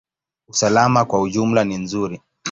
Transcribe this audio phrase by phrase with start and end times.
[0.47, 2.21] Usalama kwa ujumla ni nzuri.